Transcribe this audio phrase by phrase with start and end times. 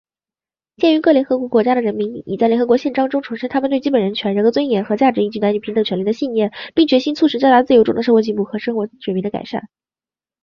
[0.77, 9.69] 鉴于各联合国国家的人民已在联合国宪章中重申他们对基本人权、人格尊严和价值以及男女平等权利的信念,并决心促成较大自由中的社会进步和生活水平的改善